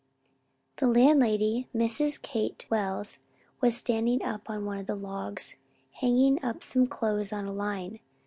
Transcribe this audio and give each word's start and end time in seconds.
The 0.77 0.87
landlady, 0.87 1.67
Mrs. 1.75 2.19
Kate 2.19 2.65
Wells, 2.71 3.19
was 3.61 3.77
standing 3.77 4.23
on 4.23 4.65
one 4.65 4.79
of 4.79 4.87
the 4.87 4.95
logs, 4.95 5.57
hanging 5.91 6.43
up 6.43 6.63
some 6.63 6.87
clothes 6.87 7.31
on 7.31 7.45
a 7.45 7.53
line. 7.53 7.99